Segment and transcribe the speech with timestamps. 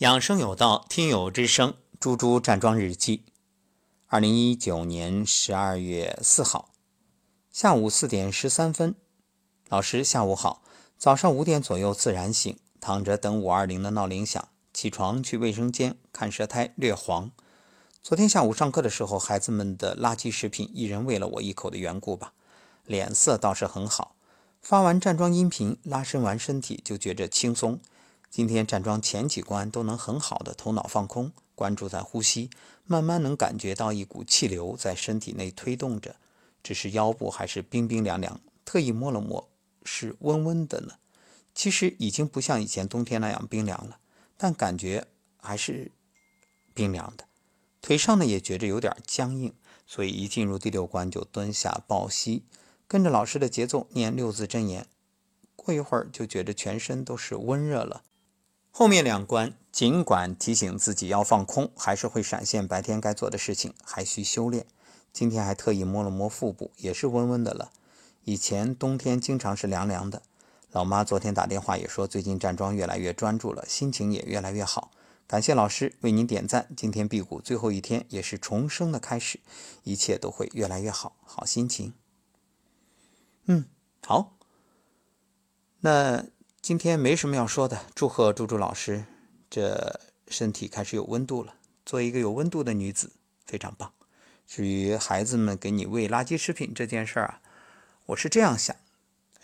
[0.00, 3.24] 养生有道，听友之声，猪猪站桩日记。
[4.08, 6.68] 二零一九年十二月四号
[7.50, 8.94] 下午四点十三分，
[9.70, 10.62] 老师下午好。
[10.98, 17.30] 早上五点左右自然醒，躺着等五二零的闹铃响，起床去卫生间看舌苔略黄。
[18.02, 22.34] 昨天下午上课的时候，孩子们的垃圾食品一人喂了我一口的缘故吧，
[22.84, 24.14] 脸色倒是很好。
[24.60, 27.80] 发完站桩音频，拉伸完身体，就觉着轻松。
[28.28, 32.50] 今天站桩前几关都能很好的头脑放空，关注在呼吸，
[32.84, 36.16] 慢慢能感觉到一股气流在身体内推动着，
[36.62, 39.48] 只是腰部还是冰冰凉凉，特意摸了摸，
[39.84, 40.94] 是温温的呢。
[41.54, 43.98] 其实已经不像以前冬天那样冰凉了，
[44.36, 45.06] 但感觉
[45.38, 45.90] 还是
[46.74, 47.24] 冰凉的。
[47.80, 49.54] 腿上呢也觉着有点僵硬，
[49.86, 52.44] 所以一进入第六关就蹲下抱膝，
[52.86, 54.86] 跟着老师的节奏念六字真言，
[55.54, 58.02] 过一会儿就觉着全身都是温热了。
[58.78, 64.66] 后面两关，尽管提醒自己要放空，还是会闪现白天该做的事情，还需修炼。
[65.14, 67.72] 今天还特意摸了摸腹部，也是温温的了。
[68.24, 70.20] 以前冬天经常是凉凉的。
[70.72, 74.90] 老妈昨天打电话也说，最近站桩越来越专注了，心情也越来越好。
[75.26, 76.68] 感谢老师，为您点赞。
[76.76, 79.40] 今天辟谷最后一天，也是重生的开始，
[79.84, 81.16] 一切都会越来越好。
[81.24, 81.94] 好心情。
[83.46, 83.64] 嗯，
[84.06, 84.36] 好。
[85.80, 86.26] 那。
[86.66, 89.04] 今天没什么要说的，祝贺猪猪老师，
[89.48, 91.54] 这身体开始有温度了。
[91.84, 93.12] 做一个有温度的女子，
[93.44, 93.92] 非常棒。
[94.48, 97.40] 至于孩子们给你喂垃圾食品这件事儿啊，
[98.06, 98.74] 我是这样想：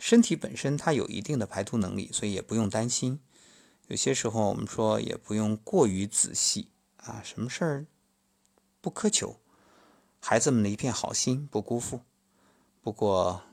[0.00, 3.20] 身体本身它有一定的排毒能力，所以也不用担心。
[3.86, 7.86] 有些时候我们说也不用过于仔细啊，什么事儿
[8.80, 9.38] 不苛求，
[10.18, 12.00] 孩子们的一片好心不辜负。
[12.82, 13.44] 不过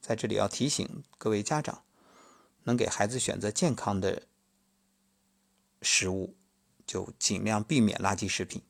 [0.00, 1.84] 在这里要提醒各位家长。
[2.66, 4.22] 能给孩子选择健康的
[5.82, 6.36] 食物，
[6.86, 8.62] 就尽量避免垃圾食品。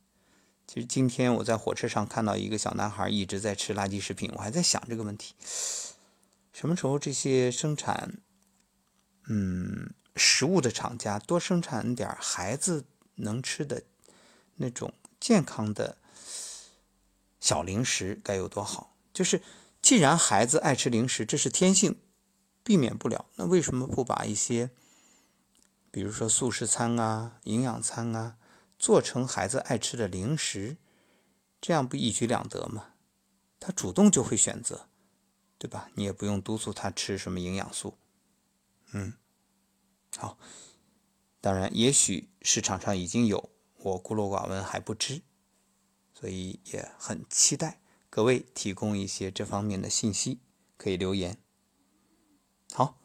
[0.67, 5.35] 其实今天我在火车上看到一个小男孩一直在吃垃圾食品，我还在想这个问题：
[6.53, 8.19] 什么时候这些生产
[9.29, 12.85] 嗯食物的厂家多生产点孩子
[13.15, 13.83] 能吃的
[14.57, 15.97] 那种健康的
[17.39, 18.97] 小零食该有多好？
[19.13, 19.41] 就是
[19.81, 21.97] 既然孩子爱吃零食，这是天性。
[22.67, 24.71] 避免不了，那为什么不把一些，
[25.93, 28.39] 比如说素食餐啊、营养餐啊，
[28.77, 30.77] 做成孩子爱吃的零食，
[31.61, 32.95] 这样不一举两得吗？
[33.61, 34.89] 他主动就会选择，
[35.59, 35.89] 对吧？
[35.95, 37.97] 你也不用督促他吃什么营养素。
[38.91, 39.15] 嗯，
[40.17, 40.37] 好，
[41.41, 45.23] 当然，也许市场上已经有，我孤陋寡闻还不知，
[46.13, 50.41] 所以也很期待各位提供一些这方面的信息，
[50.77, 51.39] 可以留言。
[52.77, 52.99] 好，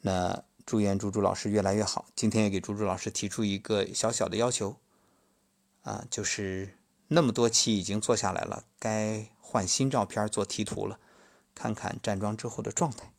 [0.00, 2.06] 那祝愿猪猪老师越来越好。
[2.16, 4.76] 今天也给猪猪老师提出一个小小的要求，
[5.82, 6.78] 啊，就是
[7.08, 10.98] 那么多期已经做下来了，该换新照片做题图了，
[11.54, 13.12] 看看站桩之后的状态。